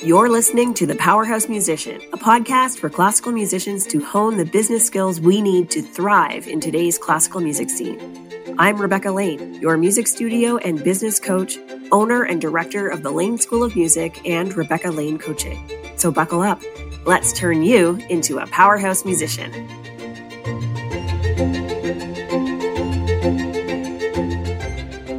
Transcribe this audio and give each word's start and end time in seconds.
You're 0.00 0.28
listening 0.28 0.74
to 0.74 0.86
The 0.86 0.94
Powerhouse 0.94 1.48
Musician, 1.48 2.00
a 2.12 2.16
podcast 2.16 2.78
for 2.78 2.88
classical 2.88 3.32
musicians 3.32 3.84
to 3.88 3.98
hone 3.98 4.36
the 4.36 4.44
business 4.44 4.86
skills 4.86 5.20
we 5.20 5.42
need 5.42 5.70
to 5.70 5.82
thrive 5.82 6.46
in 6.46 6.60
today's 6.60 6.96
classical 6.96 7.40
music 7.40 7.68
scene. 7.68 7.98
I'm 8.60 8.80
Rebecca 8.80 9.10
Lane, 9.10 9.54
your 9.54 9.76
music 9.76 10.06
studio 10.06 10.56
and 10.58 10.84
business 10.84 11.18
coach, 11.18 11.58
owner 11.90 12.22
and 12.22 12.40
director 12.40 12.88
of 12.88 13.02
the 13.02 13.10
Lane 13.10 13.38
School 13.38 13.64
of 13.64 13.74
Music 13.74 14.24
and 14.24 14.56
Rebecca 14.56 14.92
Lane 14.92 15.18
Coaching. 15.18 15.68
So 15.96 16.12
buckle 16.12 16.42
up. 16.42 16.62
Let's 17.04 17.32
turn 17.32 17.64
you 17.64 18.00
into 18.08 18.38
a 18.38 18.46
powerhouse 18.46 19.04
musician. 19.04 19.50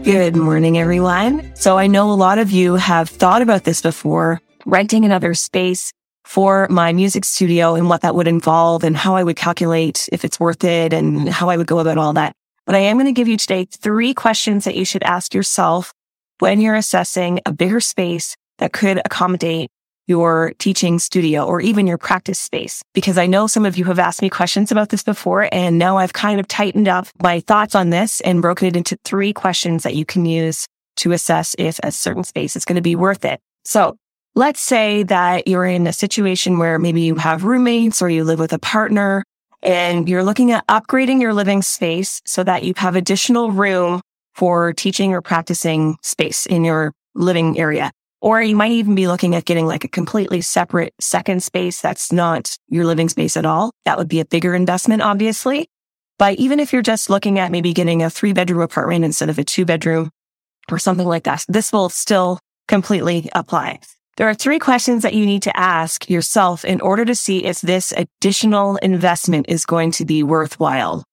Good 0.03 0.37
morning, 0.37 0.77
everyone. 0.77 1.53
So 1.55 1.77
I 1.77 1.87
know 1.87 2.09
a 2.11 2.13
lot 2.13 2.39
of 2.39 2.51
you 2.51 2.75
have 2.75 3.09
thought 3.09 3.41
about 3.41 3.65
this 3.65 3.81
before 3.81 4.41
renting 4.69 5.05
another 5.05 5.33
space 5.33 5.91
for 6.25 6.67
my 6.69 6.93
music 6.93 7.25
studio 7.25 7.75
and 7.75 7.89
what 7.89 8.01
that 8.01 8.15
would 8.15 8.27
involve 8.27 8.83
and 8.83 8.95
how 8.95 9.15
I 9.15 9.23
would 9.23 9.35
calculate 9.35 10.07
if 10.11 10.23
it's 10.23 10.39
worth 10.39 10.63
it 10.63 10.93
and 10.93 11.27
how 11.27 11.49
I 11.49 11.57
would 11.57 11.67
go 11.67 11.79
about 11.79 11.97
all 11.97 12.13
that. 12.13 12.33
But 12.65 12.75
I 12.75 12.79
am 12.79 12.97
going 12.97 13.07
to 13.07 13.11
give 13.11 13.27
you 13.27 13.37
today 13.37 13.65
three 13.65 14.13
questions 14.13 14.65
that 14.65 14.75
you 14.75 14.85
should 14.85 15.03
ask 15.03 15.33
yourself 15.33 15.93
when 16.39 16.61
you're 16.61 16.75
assessing 16.75 17.39
a 17.45 17.51
bigger 17.51 17.79
space 17.79 18.35
that 18.59 18.73
could 18.73 19.01
accommodate 19.03 19.71
your 20.05 20.53
teaching 20.57 20.97
studio 20.99 21.45
or 21.45 21.61
even 21.61 21.85
your 21.85 21.97
practice 21.97 22.39
space. 22.39 22.81
Because 22.93 23.17
I 23.17 23.27
know 23.27 23.47
some 23.47 23.65
of 23.65 23.77
you 23.77 23.85
have 23.85 23.99
asked 23.99 24.21
me 24.21 24.29
questions 24.29 24.71
about 24.71 24.89
this 24.89 25.03
before, 25.03 25.47
and 25.51 25.77
now 25.77 25.97
I've 25.97 26.13
kind 26.13 26.39
of 26.39 26.47
tightened 26.47 26.87
up 26.87 27.07
my 27.21 27.39
thoughts 27.41 27.75
on 27.75 27.91
this 27.91 28.19
and 28.21 28.41
broken 28.41 28.67
it 28.67 28.75
into 28.75 28.97
three 29.03 29.33
questions 29.33 29.83
that 29.83 29.95
you 29.95 30.05
can 30.05 30.25
use 30.25 30.67
to 30.97 31.11
assess 31.11 31.55
if 31.57 31.79
a 31.83 31.91
certain 31.91 32.23
space 32.23 32.55
is 32.55 32.65
going 32.65 32.75
to 32.75 32.81
be 32.81 32.95
worth 32.95 33.23
it. 33.23 33.39
So 33.63 33.97
Let's 34.39 34.61
say 34.61 35.03
that 35.03 35.49
you're 35.49 35.65
in 35.65 35.85
a 35.85 35.91
situation 35.91 36.59
where 36.59 36.79
maybe 36.79 37.01
you 37.01 37.15
have 37.15 37.43
roommates 37.43 38.01
or 38.01 38.09
you 38.09 38.23
live 38.23 38.39
with 38.39 38.53
a 38.53 38.57
partner 38.57 39.25
and 39.61 40.07
you're 40.07 40.23
looking 40.23 40.53
at 40.53 40.65
upgrading 40.67 41.19
your 41.19 41.33
living 41.33 41.61
space 41.61 42.21
so 42.25 42.45
that 42.45 42.63
you 42.63 42.73
have 42.77 42.95
additional 42.95 43.51
room 43.51 43.99
for 44.33 44.71
teaching 44.71 45.11
or 45.11 45.21
practicing 45.21 45.97
space 46.03 46.45
in 46.45 46.63
your 46.63 46.93
living 47.15 47.59
area. 47.59 47.91
Or 48.21 48.41
you 48.41 48.55
might 48.55 48.71
even 48.71 48.95
be 48.95 49.09
looking 49.09 49.35
at 49.35 49.43
getting 49.43 49.67
like 49.67 49.83
a 49.83 49.89
completely 49.89 50.39
separate 50.39 50.93
second 51.01 51.43
space 51.43 51.81
that's 51.81 52.09
not 52.13 52.55
your 52.69 52.85
living 52.85 53.09
space 53.09 53.35
at 53.35 53.45
all. 53.45 53.73
That 53.83 53.97
would 53.97 54.07
be 54.07 54.21
a 54.21 54.25
bigger 54.25 54.55
investment, 54.55 55.01
obviously. 55.01 55.67
But 56.17 56.39
even 56.39 56.61
if 56.61 56.71
you're 56.71 56.81
just 56.81 57.09
looking 57.09 57.39
at 57.39 57.51
maybe 57.51 57.73
getting 57.73 58.03
a 58.03 58.09
three 58.09 58.31
bedroom 58.31 58.61
apartment 58.61 59.03
instead 59.03 59.29
of 59.29 59.37
a 59.37 59.43
two 59.43 59.65
bedroom 59.65 60.11
or 60.71 60.79
something 60.79 61.07
like 61.07 61.25
that, 61.25 61.43
this 61.49 61.73
will 61.73 61.89
still 61.89 62.39
completely 62.69 63.27
apply. 63.35 63.79
There 64.19 64.27
are 64.27 64.33
three 64.33 64.59
questions 64.59 65.03
that 65.03 65.13
you 65.13 65.25
need 65.25 65.43
to 65.43 65.57
ask 65.57 66.09
yourself 66.09 66.65
in 66.65 66.81
order 66.81 67.05
to 67.05 67.15
see 67.15 67.45
if 67.45 67.61
this 67.61 67.93
additional 67.93 68.75
investment 68.75 69.45
is 69.47 69.65
going 69.65 69.91
to 69.91 70.03
be 70.03 70.23
worthwhile. 70.23 71.05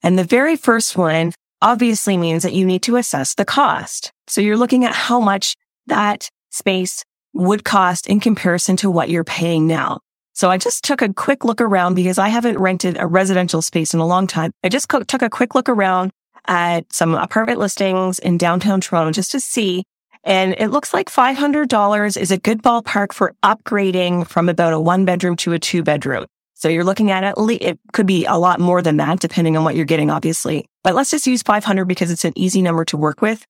And 0.00 0.16
the 0.16 0.22
very 0.22 0.54
first 0.54 0.96
one 0.96 1.32
obviously 1.60 2.16
means 2.16 2.44
that 2.44 2.52
you 2.52 2.64
need 2.64 2.84
to 2.84 2.98
assess 2.98 3.34
the 3.34 3.44
cost. 3.44 4.12
So 4.28 4.40
you're 4.40 4.56
looking 4.56 4.84
at 4.84 4.94
how 4.94 5.18
much 5.18 5.56
that 5.88 6.28
space 6.50 7.04
would 7.32 7.64
cost 7.64 8.06
in 8.06 8.20
comparison 8.20 8.76
to 8.76 8.92
what 8.92 9.10
you're 9.10 9.24
paying 9.24 9.66
now. 9.66 9.98
So 10.32 10.48
I 10.48 10.56
just 10.56 10.84
took 10.84 11.02
a 11.02 11.12
quick 11.12 11.44
look 11.44 11.60
around 11.60 11.94
because 11.94 12.16
I 12.16 12.28
haven't 12.28 12.60
rented 12.60 12.96
a 12.96 13.08
residential 13.08 13.60
space 13.60 13.92
in 13.92 13.98
a 13.98 14.06
long 14.06 14.28
time. 14.28 14.52
I 14.62 14.68
just 14.68 14.88
took 14.88 15.22
a 15.22 15.28
quick 15.28 15.56
look 15.56 15.68
around 15.68 16.12
at 16.46 16.92
some 16.92 17.16
apartment 17.16 17.58
listings 17.58 18.20
in 18.20 18.38
downtown 18.38 18.80
Toronto 18.80 19.10
just 19.10 19.32
to 19.32 19.40
see 19.40 19.82
and 20.24 20.54
it 20.58 20.68
looks 20.68 20.94
like 20.94 21.10
$500 21.10 22.16
is 22.16 22.30
a 22.30 22.38
good 22.38 22.62
ballpark 22.62 23.12
for 23.12 23.34
upgrading 23.42 24.26
from 24.28 24.48
about 24.48 24.72
a 24.72 24.80
one 24.80 25.04
bedroom 25.04 25.36
to 25.36 25.52
a 25.52 25.58
two 25.58 25.82
bedroom. 25.82 26.26
So 26.54 26.68
you're 26.68 26.84
looking 26.84 27.10
at 27.10 27.38
least, 27.38 27.62
it 27.62 27.80
could 27.92 28.06
be 28.06 28.24
a 28.24 28.36
lot 28.38 28.60
more 28.60 28.82
than 28.82 28.96
that, 28.98 29.18
depending 29.18 29.56
on 29.56 29.64
what 29.64 29.74
you're 29.74 29.84
getting, 29.84 30.10
obviously. 30.10 30.66
But 30.84 30.94
let's 30.94 31.10
just 31.10 31.26
use 31.26 31.42
500 31.42 31.86
because 31.86 32.12
it's 32.12 32.24
an 32.24 32.34
easy 32.36 32.62
number 32.62 32.84
to 32.84 32.96
work 32.96 33.20
with. 33.20 33.44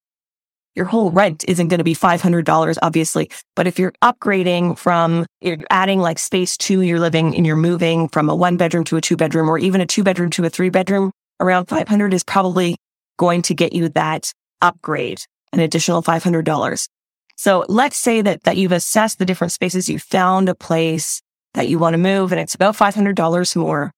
Your 0.74 0.86
whole 0.86 1.10
rent 1.10 1.44
isn't 1.46 1.68
going 1.68 1.76
to 1.76 1.84
be 1.84 1.94
$500, 1.94 2.78
obviously. 2.80 3.30
But 3.54 3.66
if 3.66 3.78
you're 3.78 3.92
upgrading 4.02 4.78
from, 4.78 5.26
you're 5.42 5.58
adding 5.68 6.00
like 6.00 6.18
space 6.18 6.56
to 6.58 6.80
your 6.80 7.00
living 7.00 7.36
and 7.36 7.46
you're 7.46 7.54
moving 7.56 8.08
from 8.08 8.30
a 8.30 8.34
one 8.34 8.56
bedroom 8.56 8.84
to 8.84 8.96
a 8.96 9.02
two 9.02 9.18
bedroom 9.18 9.50
or 9.50 9.58
even 9.58 9.82
a 9.82 9.86
two 9.86 10.02
bedroom 10.02 10.30
to 10.30 10.46
a 10.46 10.48
three 10.48 10.70
bedroom, 10.70 11.10
around 11.38 11.66
500 11.66 12.14
is 12.14 12.24
probably 12.24 12.76
going 13.18 13.42
to 13.42 13.54
get 13.54 13.74
you 13.74 13.90
that 13.90 14.32
upgrade 14.62 15.20
an 15.52 15.60
additional 15.60 16.02
$500. 16.02 16.88
So 17.36 17.64
let's 17.68 17.96
say 17.96 18.22
that, 18.22 18.44
that 18.44 18.56
you've 18.56 18.72
assessed 18.72 19.18
the 19.18 19.24
different 19.24 19.52
spaces. 19.52 19.88
You 19.88 19.98
found 19.98 20.48
a 20.48 20.54
place 20.54 21.20
that 21.54 21.68
you 21.68 21.78
want 21.78 21.94
to 21.94 21.98
move 21.98 22.32
and 22.32 22.40
it's 22.40 22.54
about 22.54 22.76
$500 22.76 23.56
more. 23.56 23.92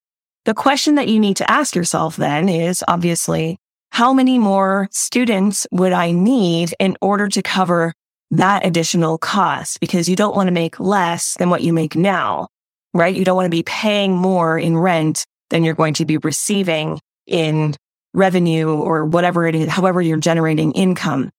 The 0.44 0.54
question 0.54 0.97
that 0.97 1.09
you 1.09 1.19
need 1.19 1.37
to 1.38 1.50
ask 1.50 1.75
yourself 1.75 2.16
then 2.16 2.48
is 2.48 2.84
obviously, 2.87 3.59
how 3.91 4.12
many 4.12 4.38
more 4.38 4.88
students 4.91 5.66
would 5.70 5.92
I 5.92 6.10
need 6.10 6.75
in 6.81 6.97
order 7.00 7.28
to 7.28 7.42
cover 7.42 7.92
that 8.32 8.66
additional 8.66 9.19
cost? 9.19 9.78
Because 9.78 10.09
you 10.09 10.16
don't 10.16 10.34
want 10.34 10.48
to 10.48 10.53
make 10.53 10.81
less 10.81 11.34
than 11.38 11.48
what 11.48 11.62
you 11.62 11.72
make 11.72 11.94
now, 11.94 12.48
right? 12.92 13.15
You 13.15 13.25
don't 13.25 13.36
want 13.36 13.47
to 13.47 13.50
be 13.50 13.62
paying 13.62 14.16
more 14.16 14.59
in 14.59 14.76
rent 14.76 15.25
than 15.50 15.62
you're 15.62 15.75
going 15.75 15.94
to 15.94 16.04
be 16.04 16.19
receiving 16.19 16.98
in 17.26 17.76
revenue 18.12 18.69
or 18.69 19.04
whatever 19.04 19.47
it 19.47 19.54
is, 19.54 19.69
however 19.69 20.03
you're 20.03 20.19
generating 20.19 20.72
income. 20.72 21.31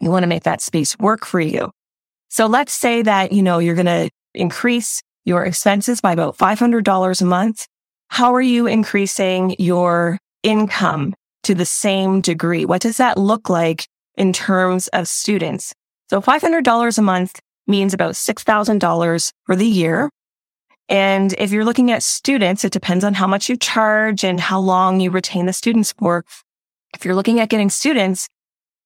You 0.00 0.10
want 0.10 0.22
to 0.22 0.28
make 0.28 0.44
that 0.44 0.60
space 0.60 0.98
work 0.98 1.24
for 1.24 1.40
you. 1.40 1.70
So 2.28 2.46
let's 2.46 2.72
say 2.72 3.02
that, 3.02 3.32
you 3.32 3.42
know, 3.42 3.58
you're 3.58 3.74
going 3.74 3.86
to 3.86 4.10
increase 4.34 5.02
your 5.24 5.44
expenses 5.44 6.00
by 6.00 6.12
about 6.12 6.36
$500 6.36 7.20
a 7.20 7.24
month. 7.24 7.66
How 8.08 8.34
are 8.34 8.42
you 8.42 8.66
increasing 8.66 9.56
your 9.58 10.18
income 10.42 11.14
to 11.44 11.54
the 11.54 11.66
same 11.66 12.20
degree? 12.20 12.64
What 12.64 12.82
does 12.82 12.98
that 12.98 13.18
look 13.18 13.48
like 13.48 13.86
in 14.16 14.32
terms 14.32 14.88
of 14.88 15.08
students? 15.08 15.72
So 16.10 16.20
$500 16.20 16.98
a 16.98 17.02
month 17.02 17.40
means 17.66 17.94
about 17.94 18.14
$6,000 18.14 19.32
for 19.46 19.56
the 19.56 19.66
year. 19.66 20.10
And 20.88 21.32
if 21.38 21.50
you're 21.50 21.64
looking 21.64 21.90
at 21.90 22.02
students, 22.02 22.64
it 22.64 22.72
depends 22.72 23.04
on 23.04 23.14
how 23.14 23.26
much 23.26 23.48
you 23.48 23.56
charge 23.56 24.22
and 24.22 24.38
how 24.38 24.60
long 24.60 25.00
you 25.00 25.10
retain 25.10 25.46
the 25.46 25.52
students 25.52 25.92
for. 25.92 26.24
If 26.94 27.04
you're 27.04 27.14
looking 27.14 27.40
at 27.40 27.48
getting 27.48 27.70
students, 27.70 28.28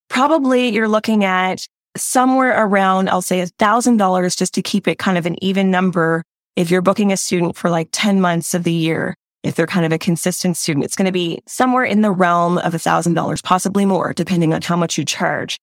probably 0.08 0.68
you're 0.68 0.88
looking 0.88 1.24
at 1.24 1.66
somewhere 1.96 2.64
around, 2.64 3.08
I'll 3.08 3.22
say 3.22 3.40
a 3.40 3.46
thousand 3.46 3.96
dollars 3.96 4.36
just 4.36 4.54
to 4.54 4.62
keep 4.62 4.88
it 4.88 4.98
kind 4.98 5.18
of 5.18 5.26
an 5.26 5.42
even 5.42 5.70
number. 5.70 6.22
If 6.56 6.70
you're 6.70 6.82
booking 6.82 7.12
a 7.12 7.16
student 7.16 7.56
for 7.56 7.70
like 7.70 7.88
10 7.92 8.20
months 8.20 8.54
of 8.54 8.64
the 8.64 8.72
year, 8.72 9.14
if 9.44 9.54
they're 9.54 9.66
kind 9.66 9.86
of 9.86 9.92
a 9.92 9.98
consistent 9.98 10.56
student, 10.56 10.84
it's 10.84 10.96
going 10.96 11.06
to 11.06 11.12
be 11.12 11.40
somewhere 11.46 11.84
in 11.84 12.02
the 12.02 12.10
realm 12.10 12.58
of 12.58 12.74
a 12.74 12.78
thousand 12.78 13.14
dollars, 13.14 13.40
possibly 13.40 13.86
more, 13.86 14.12
depending 14.12 14.52
on 14.52 14.62
how 14.62 14.76
much 14.76 14.98
you 14.98 15.04
charge. 15.04 15.58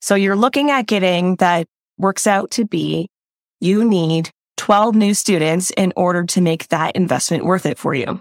So 0.00 0.14
you're 0.14 0.36
looking 0.36 0.70
at 0.70 0.86
getting 0.86 1.36
that 1.36 1.66
works 1.98 2.26
out 2.26 2.52
to 2.52 2.64
be 2.64 3.08
you 3.60 3.84
need 3.84 4.30
12 4.56 4.94
new 4.94 5.14
students 5.14 5.70
in 5.76 5.92
order 5.96 6.24
to 6.24 6.40
make 6.40 6.68
that 6.68 6.94
investment 6.94 7.44
worth 7.44 7.66
it 7.66 7.78
for 7.78 7.94
you. 7.94 8.20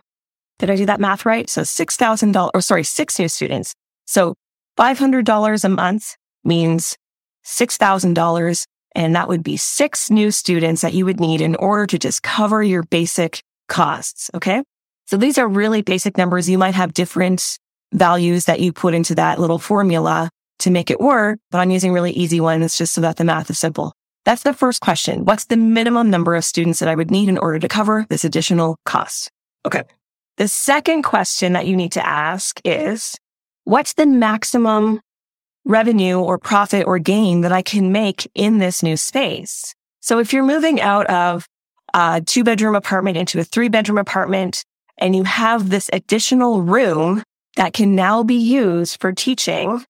Did 0.59 0.71
I 0.71 0.75
do 0.75 0.87
that 0.87 0.99
math 0.99 1.25
right? 1.25 1.47
So 1.47 1.61
$6,000 1.61 2.51
or 2.53 2.61
sorry, 2.61 2.83
six 2.83 3.19
new 3.19 3.27
students. 3.27 3.75
So 4.05 4.33
$500 4.77 5.63
a 5.63 5.69
month 5.69 6.15
means 6.43 6.97
$6,000. 7.45 8.65
And 8.95 9.15
that 9.15 9.27
would 9.27 9.43
be 9.43 9.57
six 9.57 10.09
new 10.09 10.31
students 10.31 10.81
that 10.81 10.93
you 10.93 11.05
would 11.05 11.19
need 11.19 11.41
in 11.41 11.55
order 11.55 11.85
to 11.87 11.99
just 11.99 12.23
cover 12.23 12.63
your 12.63 12.83
basic 12.83 13.43
costs. 13.67 14.31
Okay. 14.33 14.63
So 15.05 15.17
these 15.17 15.37
are 15.37 15.47
really 15.47 15.81
basic 15.81 16.17
numbers. 16.17 16.49
You 16.49 16.57
might 16.57 16.75
have 16.75 16.93
different 16.93 17.59
values 17.93 18.45
that 18.45 18.59
you 18.59 18.73
put 18.73 18.93
into 18.93 19.15
that 19.15 19.39
little 19.39 19.59
formula 19.59 20.29
to 20.59 20.71
make 20.71 20.89
it 20.89 20.99
work, 20.99 21.39
but 21.51 21.59
I'm 21.59 21.71
using 21.71 21.93
really 21.93 22.11
easy 22.11 22.39
ones 22.39 22.77
just 22.77 22.93
so 22.93 23.01
that 23.01 23.17
the 23.17 23.23
math 23.23 23.49
is 23.49 23.59
simple. 23.59 23.93
That's 24.25 24.43
the 24.43 24.53
first 24.53 24.81
question. 24.81 25.23
What's 25.23 25.45
the 25.45 25.55
minimum 25.55 26.09
number 26.09 26.35
of 26.35 26.43
students 26.43 26.79
that 26.79 26.89
I 26.89 26.95
would 26.95 27.11
need 27.11 27.29
in 27.29 27.37
order 27.37 27.59
to 27.59 27.67
cover 27.67 28.05
this 28.09 28.25
additional 28.25 28.77
cost? 28.85 29.31
Okay. 29.65 29.83
The 30.37 30.47
second 30.47 31.03
question 31.03 31.53
that 31.53 31.67
you 31.67 31.77
need 31.77 31.93
to 31.93 32.05
ask 32.05 32.59
is, 32.65 33.15
what's 33.67 33.93
the 33.93 34.05
maximum 34.05 35.01
revenue 35.65 36.17
or 36.17 36.37
profit 36.37 36.87
or 36.87 36.99
gain 36.99 37.41
that 37.41 37.51
I 37.51 37.61
can 37.61 37.91
make 37.91 38.31
in 38.33 38.59
this 38.59 38.81
new 38.81 38.95
space? 38.95 39.75
So 39.99 40.19
if 40.19 40.31
you're 40.31 40.45
moving 40.45 40.79
out 40.79 41.05
of 41.07 41.45
a 41.93 42.21
two 42.25 42.45
bedroom 42.45 42.75
apartment 42.75 43.17
into 43.17 43.41
a 43.41 43.43
three 43.43 43.67
bedroom 43.67 43.97
apartment 43.97 44.63
and 44.97 45.13
you 45.13 45.25
have 45.25 45.69
this 45.69 45.89
additional 45.91 46.61
room 46.61 47.23
that 47.57 47.73
can 47.73 47.93
now 47.93 48.23
be 48.23 48.35
used 48.35 49.01
for 49.01 49.11
teaching, 49.11 49.83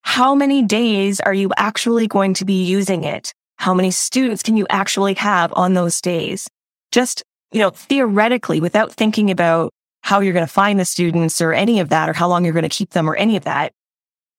how 0.00 0.34
many 0.34 0.62
days 0.62 1.20
are 1.20 1.34
you 1.34 1.50
actually 1.58 2.06
going 2.06 2.32
to 2.32 2.46
be 2.46 2.64
using 2.64 3.04
it? 3.04 3.34
How 3.58 3.74
many 3.74 3.90
students 3.90 4.42
can 4.42 4.56
you 4.56 4.66
actually 4.70 5.14
have 5.14 5.52
on 5.54 5.74
those 5.74 6.00
days? 6.00 6.48
Just, 6.92 7.22
you 7.52 7.60
know, 7.60 7.70
theoretically, 7.70 8.58
without 8.58 8.90
thinking 8.90 9.30
about 9.30 9.70
how 10.06 10.20
you're 10.20 10.32
going 10.32 10.46
to 10.46 10.52
find 10.52 10.78
the 10.78 10.84
students 10.84 11.40
or 11.40 11.52
any 11.52 11.80
of 11.80 11.88
that, 11.88 12.08
or 12.08 12.12
how 12.12 12.28
long 12.28 12.44
you're 12.44 12.54
going 12.54 12.62
to 12.62 12.68
keep 12.68 12.90
them 12.90 13.10
or 13.10 13.16
any 13.16 13.36
of 13.36 13.42
that. 13.42 13.72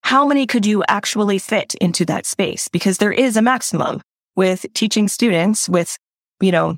How 0.02 0.26
many 0.26 0.48
could 0.48 0.66
you 0.66 0.82
actually 0.88 1.40
fit 1.40 1.76
into 1.76 2.06
that 2.06 2.26
space? 2.26 2.70
Because 2.70 3.00
there 3.00 3.12
is 3.12 3.36
a 3.36 3.42
maximum. 3.42 4.00
with 4.38 4.68
teaching 4.74 5.10
students 5.10 5.68
with, 5.68 5.98
you 6.40 6.52
know, 6.54 6.78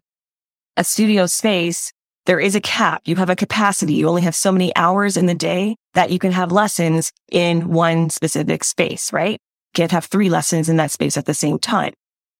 a 0.77 0.83
studio 0.83 1.27
space, 1.27 1.91
there 2.25 2.39
is 2.39 2.55
a 2.55 2.61
cap. 2.61 3.01
You 3.05 3.17
have 3.17 3.29
a 3.29 3.35
capacity. 3.35 3.93
You 3.93 4.07
only 4.07 4.21
have 4.23 4.33
so 4.33 4.51
many 4.51 4.75
hours 4.75 5.17
in 5.17 5.25
the 5.25 5.35
day 5.35 5.75
that 5.93 6.09
you 6.09 6.17
can 6.17 6.31
have 6.31 6.51
lessons 6.51 7.11
in 7.31 7.69
one 7.69 8.09
specific 8.09 8.63
space, 8.63 9.11
right? 9.11 9.33
You 9.33 9.75
can't 9.75 9.91
have 9.91 10.05
three 10.05 10.29
lessons 10.29 10.69
in 10.69 10.77
that 10.77 10.91
space 10.91 11.17
at 11.17 11.25
the 11.25 11.33
same 11.33 11.59
time. 11.59 11.93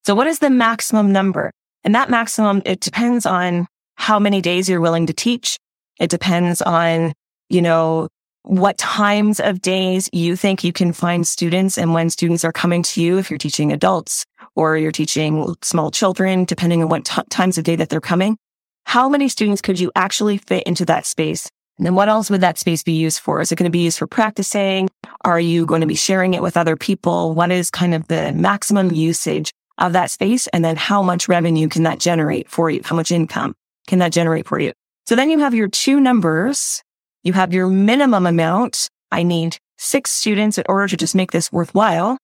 So 0.06 0.14
what 0.14 0.26
is 0.26 0.38
the 0.38 0.50
maximum 0.50 1.12
number? 1.12 1.52
And 1.84 1.94
that 1.94 2.10
maximum, 2.10 2.62
it 2.64 2.80
depends 2.80 3.26
on 3.26 3.68
how 3.96 4.18
many 4.18 4.40
days 4.40 4.68
you're 4.68 4.80
willing 4.80 5.06
to 5.06 5.12
teach. 5.12 5.58
It 6.00 6.10
depends 6.10 6.60
on, 6.62 7.12
you 7.48 7.62
know, 7.62 8.08
what 8.42 8.78
times 8.78 9.38
of 9.38 9.60
days 9.60 10.08
you 10.12 10.34
think 10.34 10.64
you 10.64 10.72
can 10.72 10.92
find 10.92 11.26
students 11.28 11.76
and 11.76 11.92
when 11.92 12.08
students 12.08 12.44
are 12.44 12.52
coming 12.52 12.82
to 12.82 13.02
you, 13.02 13.18
if 13.18 13.30
you're 13.30 13.38
teaching 13.38 13.70
adults 13.70 14.24
or 14.56 14.78
you're 14.78 14.90
teaching 14.90 15.54
small 15.62 15.90
children, 15.90 16.44
depending 16.44 16.82
on 16.82 16.88
what 16.88 17.04
t- 17.04 17.22
times 17.28 17.58
of 17.58 17.64
day 17.64 17.76
that 17.76 17.90
they're 17.90 18.00
coming. 18.00 18.38
How 18.86 19.08
many 19.08 19.28
students 19.28 19.60
could 19.60 19.78
you 19.78 19.92
actually 19.94 20.38
fit 20.38 20.62
into 20.64 20.86
that 20.86 21.04
space? 21.04 21.48
And 21.76 21.86
then 21.86 21.94
what 21.94 22.08
else 22.08 22.30
would 22.30 22.40
that 22.40 22.58
space 22.58 22.82
be 22.82 22.92
used 22.92 23.20
for? 23.20 23.40
Is 23.40 23.52
it 23.52 23.56
going 23.56 23.70
to 23.70 23.70
be 23.70 23.84
used 23.84 23.98
for 23.98 24.06
practicing? 24.06 24.88
Are 25.24 25.40
you 25.40 25.66
going 25.66 25.82
to 25.82 25.86
be 25.86 25.94
sharing 25.94 26.34
it 26.34 26.42
with 26.42 26.56
other 26.56 26.76
people? 26.76 27.34
What 27.34 27.52
is 27.52 27.70
kind 27.70 27.94
of 27.94 28.08
the 28.08 28.32
maximum 28.32 28.90
usage 28.90 29.52
of 29.78 29.92
that 29.92 30.10
space? 30.10 30.46
And 30.48 30.64
then 30.64 30.76
how 30.76 31.02
much 31.02 31.28
revenue 31.28 31.68
can 31.68 31.82
that 31.84 31.98
generate 31.98 32.50
for 32.50 32.70
you? 32.70 32.80
How 32.84 32.96
much 32.96 33.10
income 33.10 33.54
can 33.86 33.98
that 34.00 34.12
generate 34.12 34.46
for 34.46 34.58
you? 34.58 34.72
So 35.06 35.16
then 35.16 35.30
you 35.30 35.40
have 35.40 35.54
your 35.54 35.68
two 35.68 36.00
numbers 36.00 36.82
you 37.22 37.32
have 37.34 37.52
your 37.52 37.66
minimum 37.66 38.26
amount. 38.26 38.88
I 39.12 39.22
need 39.22 39.58
six 39.76 40.10
students 40.10 40.58
in 40.58 40.64
order 40.68 40.88
to 40.88 40.96
just 40.96 41.14
make 41.14 41.32
this 41.32 41.52
worthwhile. 41.52 42.16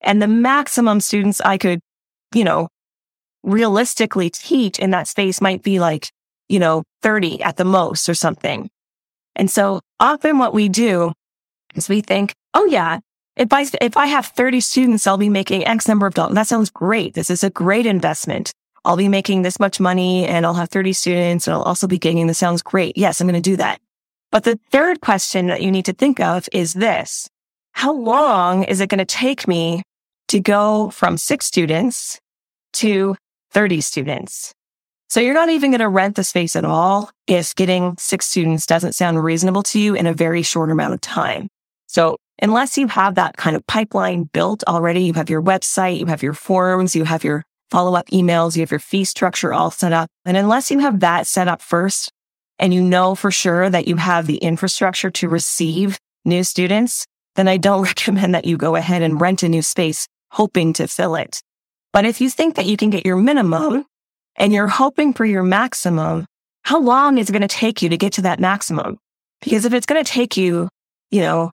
And 0.00 0.22
the 0.22 0.28
maximum 0.28 1.00
students 1.00 1.40
I 1.40 1.58
could, 1.58 1.80
you 2.34 2.44
know, 2.44 2.68
realistically 3.42 4.30
teach 4.30 4.78
in 4.78 4.90
that 4.90 5.08
space 5.08 5.40
might 5.40 5.62
be 5.62 5.80
like, 5.80 6.10
you 6.48 6.58
know, 6.58 6.84
30 7.02 7.42
at 7.42 7.56
the 7.56 7.64
most 7.64 8.08
or 8.08 8.14
something. 8.14 8.68
And 9.34 9.50
so 9.50 9.80
often 9.98 10.38
what 10.38 10.54
we 10.54 10.68
do 10.68 11.12
is 11.74 11.88
we 11.88 12.00
think, 12.00 12.32
oh 12.54 12.66
yeah, 12.66 13.00
if 13.36 13.52
I, 13.52 13.66
if 13.80 13.96
I 13.96 14.06
have 14.06 14.26
30 14.26 14.60
students, 14.60 15.06
I'll 15.06 15.18
be 15.18 15.28
making 15.28 15.66
X 15.66 15.88
number 15.88 16.06
of 16.06 16.14
dollars. 16.14 16.34
That 16.34 16.46
sounds 16.46 16.70
great. 16.70 17.14
This 17.14 17.30
is 17.30 17.42
a 17.42 17.50
great 17.50 17.86
investment. 17.86 18.52
I'll 18.86 18.96
be 18.96 19.08
making 19.08 19.42
this 19.42 19.58
much 19.58 19.80
money 19.80 20.24
and 20.26 20.46
I'll 20.46 20.54
have 20.54 20.70
30 20.70 20.92
students 20.92 21.48
and 21.48 21.54
I'll 21.54 21.62
also 21.62 21.88
be 21.88 21.98
gaining. 21.98 22.28
This 22.28 22.38
sounds 22.38 22.62
great. 22.62 22.96
Yes, 22.96 23.20
I'm 23.20 23.26
going 23.26 23.34
to 23.34 23.50
do 23.50 23.56
that. 23.56 23.80
But 24.30 24.44
the 24.44 24.60
third 24.70 25.00
question 25.00 25.48
that 25.48 25.60
you 25.60 25.72
need 25.72 25.86
to 25.86 25.92
think 25.92 26.20
of 26.20 26.48
is 26.52 26.72
this. 26.72 27.28
How 27.72 27.92
long 27.92 28.62
is 28.62 28.80
it 28.80 28.88
going 28.88 28.98
to 28.98 29.04
take 29.04 29.48
me 29.48 29.82
to 30.28 30.38
go 30.38 30.90
from 30.90 31.18
six 31.18 31.46
students 31.46 32.20
to 32.74 33.16
30 33.50 33.80
students? 33.80 34.54
So 35.08 35.20
you're 35.20 35.34
not 35.34 35.50
even 35.50 35.72
going 35.72 35.80
to 35.80 35.88
rent 35.88 36.14
the 36.14 36.24
space 36.24 36.54
at 36.54 36.64
all 36.64 37.10
if 37.26 37.56
getting 37.56 37.96
six 37.98 38.26
students 38.26 38.66
doesn't 38.66 38.94
sound 38.94 39.22
reasonable 39.22 39.64
to 39.64 39.80
you 39.80 39.94
in 39.94 40.06
a 40.06 40.14
very 40.14 40.42
short 40.42 40.70
amount 40.70 40.94
of 40.94 41.00
time. 41.00 41.48
So 41.88 42.18
unless 42.40 42.78
you 42.78 42.86
have 42.86 43.16
that 43.16 43.36
kind 43.36 43.56
of 43.56 43.66
pipeline 43.66 44.24
built 44.32 44.62
already, 44.68 45.02
you 45.02 45.14
have 45.14 45.30
your 45.30 45.42
website, 45.42 45.98
you 45.98 46.06
have 46.06 46.22
your 46.22 46.34
forms, 46.34 46.94
you 46.94 47.04
have 47.04 47.24
your 47.24 47.44
follow 47.70 47.94
up 47.94 48.08
emails, 48.08 48.56
you 48.56 48.60
have 48.60 48.70
your 48.70 48.80
fee 48.80 49.04
structure 49.04 49.52
all 49.52 49.70
set 49.70 49.92
up. 49.92 50.08
And 50.24 50.36
unless 50.36 50.70
you 50.70 50.78
have 50.80 51.00
that 51.00 51.26
set 51.26 51.48
up 51.48 51.60
first, 51.60 52.10
and 52.58 52.72
you 52.72 52.82
know 52.82 53.14
for 53.14 53.30
sure 53.30 53.68
that 53.68 53.86
you 53.86 53.96
have 53.96 54.26
the 54.26 54.38
infrastructure 54.38 55.10
to 55.10 55.28
receive 55.28 55.98
new 56.24 56.42
students, 56.42 57.06
then 57.34 57.48
I 57.48 57.56
don't 57.56 57.82
recommend 57.86 58.34
that 58.34 58.44
you 58.44 58.56
go 58.56 58.76
ahead 58.76 59.02
and 59.02 59.20
rent 59.20 59.42
a 59.42 59.48
new 59.48 59.62
space 59.62 60.06
hoping 60.30 60.72
to 60.74 60.88
fill 60.88 61.16
it. 61.16 61.40
But 61.92 62.04
if 62.04 62.20
you 62.20 62.28
think 62.28 62.56
that 62.56 62.66
you 62.66 62.76
can 62.76 62.90
get 62.90 63.06
your 63.06 63.16
minimum 63.16 63.86
and 64.36 64.52
you're 64.52 64.66
hoping 64.66 65.14
for 65.14 65.24
your 65.24 65.42
maximum, 65.42 66.26
how 66.62 66.80
long 66.80 67.16
is 67.18 67.28
it 67.28 67.32
going 67.32 67.42
to 67.42 67.48
take 67.48 67.80
you 67.80 67.88
to 67.88 67.96
get 67.96 68.14
to 68.14 68.22
that 68.22 68.40
maximum? 68.40 68.98
Because 69.40 69.64
if 69.64 69.72
it's 69.72 69.86
going 69.86 70.02
to 70.02 70.10
take 70.10 70.36
you, 70.36 70.68
you 71.10 71.20
know, 71.20 71.52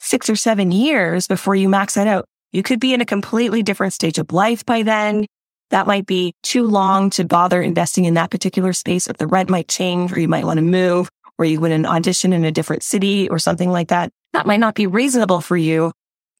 six 0.00 0.28
or 0.28 0.36
seven 0.36 0.72
years 0.72 1.26
before 1.26 1.54
you 1.54 1.68
max 1.68 1.94
that 1.94 2.06
out, 2.06 2.24
you 2.52 2.62
could 2.62 2.80
be 2.80 2.92
in 2.92 3.00
a 3.00 3.06
completely 3.06 3.62
different 3.62 3.92
stage 3.92 4.18
of 4.18 4.32
life 4.32 4.64
by 4.64 4.82
then 4.82 5.26
that 5.70 5.86
might 5.86 6.06
be 6.06 6.34
too 6.42 6.64
long 6.66 7.10
to 7.10 7.24
bother 7.24 7.60
investing 7.60 8.04
in 8.04 8.14
that 8.14 8.30
particular 8.30 8.72
space. 8.72 9.06
If 9.06 9.18
the 9.18 9.26
rent 9.26 9.50
might 9.50 9.68
change 9.68 10.12
or 10.12 10.20
you 10.20 10.28
might 10.28 10.44
want 10.44 10.58
to 10.58 10.62
move 10.62 11.10
or 11.38 11.44
you 11.44 11.60
win 11.60 11.72
an 11.72 11.86
audition 11.86 12.32
in 12.32 12.44
a 12.44 12.50
different 12.50 12.82
city 12.82 13.28
or 13.28 13.38
something 13.38 13.70
like 13.70 13.88
that. 13.88 14.10
That 14.32 14.46
might 14.46 14.60
not 14.60 14.74
be 14.74 14.86
reasonable 14.86 15.40
for 15.40 15.56
you 15.56 15.92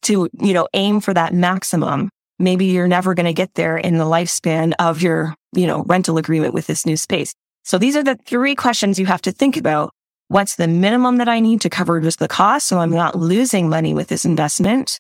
to, 0.03 0.29
you 0.41 0.55
know, 0.55 0.69
aim 0.75 1.01
for 1.01 1.15
that 1.15 1.33
maximum. 1.33 2.11
Maybe 2.39 2.67
you're 2.67 2.89
never 2.89 3.15
going 3.15 3.27
to 3.27 3.33
get 3.33 3.55
there 3.55 3.77
in 3.77 3.99
the 3.99 4.05
lifespan 4.05 4.73
of 4.79 5.03
your, 5.03 5.35
you 5.53 5.67
know, 5.67 5.85
rental 5.85 6.19
agreement 6.19 6.55
with 6.55 6.67
this 6.67 6.85
new 6.85 6.97
space. 6.97 7.35
So 7.65 7.79
these 7.79 7.97
are 7.97 8.05
the 8.05 8.17
three 8.27 8.55
questions 8.55 8.99
you 8.99 9.07
have 9.07 9.23
to 9.23 9.33
think 9.33 9.57
about. 9.57 9.93
What's 10.29 10.57
the 10.57 10.69
minimum 10.69 11.17
that 11.19 11.29
I 11.29 11.41
need 11.41 11.63
to 11.63 11.71
cover 11.71 12.01
just 12.01 12.19
the 12.19 12.29
cost? 12.29 12.67
So 12.67 12.79
I'm 12.79 12.91
not 12.91 13.17
losing 13.17 13.69
money 13.69 13.95
with 13.95 14.09
this 14.09 14.25
investment. 14.25 14.99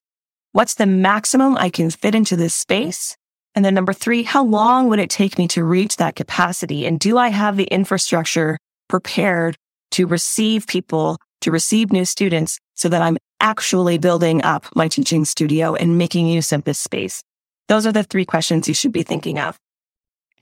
What's 0.53 0.75
the 0.75 0.87
maximum 0.87 1.57
I 1.59 1.69
can 1.69 1.91
fit 1.91 2.15
into 2.15 2.35
this 2.35 2.55
space? 2.55 3.17
And 3.58 3.64
then 3.64 3.75
number 3.75 3.93
three, 3.93 4.22
how 4.22 4.44
long 4.44 4.87
would 4.87 5.00
it 5.00 5.10
take 5.10 5.37
me 5.37 5.49
to 5.49 5.64
reach 5.64 5.96
that 5.96 6.14
capacity? 6.14 6.87
And 6.87 7.00
do 7.00 7.19
I 7.19 7.26
have 7.26 7.56
the 7.56 7.64
infrastructure 7.64 8.56
prepared 8.87 9.56
to 9.90 10.06
receive 10.06 10.69
people, 10.69 11.19
to 11.40 11.50
receive 11.50 11.90
new 11.90 12.05
students 12.05 12.60
so 12.76 12.88
that 12.88 13.02
I'm 13.02 13.19
actually 13.40 13.99
building 13.99 14.44
up 14.44 14.66
my 14.76 14.87
teaching 14.87 15.25
studio 15.25 15.75
and 15.75 15.99
making 15.99 16.28
use 16.28 16.52
of 16.52 16.62
this 16.62 16.78
space? 16.78 17.20
Those 17.66 17.84
are 17.84 17.90
the 17.90 18.05
three 18.05 18.25
questions 18.25 18.69
you 18.69 18.75
should 18.75 18.93
be 18.93 19.02
thinking 19.02 19.40
of. 19.40 19.58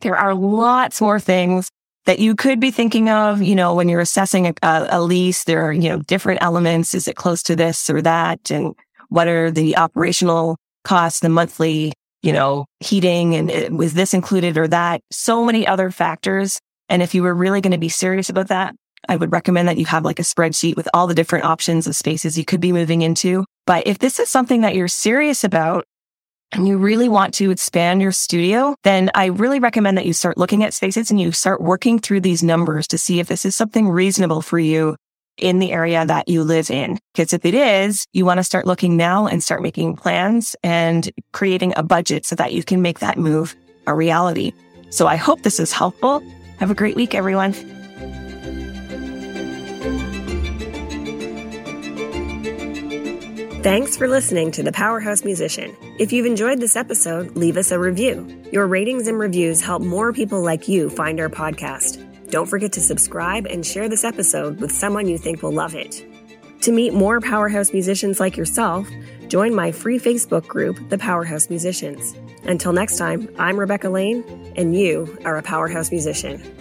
There 0.02 0.18
are 0.18 0.34
lots 0.34 1.00
more 1.00 1.18
things 1.18 1.70
that 2.04 2.18
you 2.18 2.34
could 2.34 2.60
be 2.60 2.70
thinking 2.70 3.08
of, 3.08 3.40
you 3.40 3.54
know, 3.54 3.74
when 3.74 3.88
you're 3.88 4.00
assessing 4.00 4.46
a, 4.46 4.54
a, 4.62 5.00
lease, 5.00 5.44
there 5.44 5.66
are, 5.66 5.72
you 5.72 5.88
know, 5.88 6.00
different 6.00 6.42
elements. 6.42 6.94
Is 6.94 7.08
it 7.08 7.16
close 7.16 7.42
to 7.44 7.56
this 7.56 7.88
or 7.88 8.02
that? 8.02 8.50
And 8.50 8.74
what 9.08 9.26
are 9.26 9.50
the 9.50 9.78
operational 9.78 10.58
costs, 10.84 11.20
the 11.20 11.30
monthly 11.30 11.94
you 12.26 12.32
know, 12.32 12.66
heating 12.80 13.36
and 13.36 13.50
it, 13.50 13.72
was 13.72 13.94
this 13.94 14.12
included 14.12 14.58
or 14.58 14.66
that? 14.68 15.00
So 15.12 15.44
many 15.44 15.66
other 15.66 15.90
factors. 15.90 16.58
And 16.88 17.02
if 17.02 17.14
you 17.14 17.22
were 17.22 17.34
really 17.34 17.60
going 17.60 17.72
to 17.72 17.78
be 17.78 17.88
serious 17.88 18.28
about 18.28 18.48
that, 18.48 18.74
I 19.08 19.16
would 19.16 19.32
recommend 19.32 19.68
that 19.68 19.78
you 19.78 19.86
have 19.86 20.04
like 20.04 20.18
a 20.18 20.22
spreadsheet 20.22 20.76
with 20.76 20.88
all 20.92 21.06
the 21.06 21.14
different 21.14 21.44
options 21.44 21.86
of 21.86 21.94
spaces 21.94 22.36
you 22.36 22.44
could 22.44 22.60
be 22.60 22.72
moving 22.72 23.02
into. 23.02 23.44
But 23.66 23.86
if 23.86 23.98
this 23.98 24.18
is 24.18 24.28
something 24.28 24.62
that 24.62 24.74
you're 24.74 24.88
serious 24.88 25.44
about 25.44 25.84
and 26.52 26.66
you 26.66 26.78
really 26.78 27.08
want 27.08 27.34
to 27.34 27.50
expand 27.50 28.02
your 28.02 28.12
studio, 28.12 28.74
then 28.82 29.10
I 29.14 29.26
really 29.26 29.60
recommend 29.60 29.96
that 29.98 30.06
you 30.06 30.12
start 30.12 30.38
looking 30.38 30.64
at 30.64 30.74
spaces 30.74 31.10
and 31.10 31.20
you 31.20 31.30
start 31.32 31.60
working 31.60 31.98
through 32.00 32.20
these 32.20 32.42
numbers 32.42 32.88
to 32.88 32.98
see 32.98 33.20
if 33.20 33.28
this 33.28 33.44
is 33.44 33.54
something 33.54 33.88
reasonable 33.88 34.42
for 34.42 34.58
you 34.58 34.96
in 35.38 35.58
the 35.58 35.72
area 35.72 36.04
that 36.04 36.28
you 36.28 36.42
live 36.42 36.70
in. 36.70 36.98
Because 37.14 37.32
if 37.32 37.44
it 37.44 37.54
is, 37.54 38.06
you 38.12 38.24
want 38.24 38.38
to 38.38 38.44
start 38.44 38.66
looking 38.66 38.96
now 38.96 39.26
and 39.26 39.42
start 39.42 39.62
making 39.62 39.96
plans 39.96 40.56
and 40.62 41.10
creating 41.32 41.72
a 41.76 41.82
budget 41.82 42.26
so 42.26 42.36
that 42.36 42.52
you 42.52 42.62
can 42.62 42.82
make 42.82 43.00
that 43.00 43.18
move 43.18 43.54
a 43.86 43.94
reality. 43.94 44.52
So 44.90 45.06
I 45.06 45.16
hope 45.16 45.42
this 45.42 45.60
is 45.60 45.72
helpful. 45.72 46.22
Have 46.58 46.70
a 46.70 46.74
great 46.74 46.96
week, 46.96 47.14
everyone. 47.14 47.52
Thanks 53.62 53.96
for 53.96 54.06
listening 54.06 54.52
to 54.52 54.62
The 54.62 54.70
Powerhouse 54.70 55.24
Musician. 55.24 55.76
If 55.98 56.12
you've 56.12 56.24
enjoyed 56.24 56.60
this 56.60 56.76
episode, 56.76 57.36
leave 57.36 57.56
us 57.56 57.72
a 57.72 57.80
review. 57.80 58.44
Your 58.52 58.68
ratings 58.68 59.08
and 59.08 59.18
reviews 59.18 59.60
help 59.60 59.82
more 59.82 60.12
people 60.12 60.40
like 60.40 60.68
you 60.68 60.88
find 60.88 61.18
our 61.18 61.28
podcast. 61.28 61.95
Don't 62.28 62.46
forget 62.46 62.72
to 62.72 62.80
subscribe 62.80 63.46
and 63.46 63.64
share 63.64 63.88
this 63.88 64.04
episode 64.04 64.60
with 64.60 64.72
someone 64.72 65.08
you 65.08 65.18
think 65.18 65.42
will 65.42 65.52
love 65.52 65.74
it. 65.74 66.04
To 66.62 66.72
meet 66.72 66.92
more 66.92 67.20
powerhouse 67.20 67.72
musicians 67.72 68.18
like 68.18 68.36
yourself, 68.36 68.88
join 69.28 69.54
my 69.54 69.70
free 69.70 69.98
Facebook 69.98 70.46
group, 70.46 70.76
The 70.88 70.98
Powerhouse 70.98 71.48
Musicians. 71.50 72.14
Until 72.44 72.72
next 72.72 72.96
time, 72.96 73.28
I'm 73.38 73.58
Rebecca 73.58 73.88
Lane, 73.88 74.24
and 74.56 74.74
you 74.74 75.16
are 75.24 75.36
a 75.36 75.42
powerhouse 75.42 75.90
musician. 75.90 76.55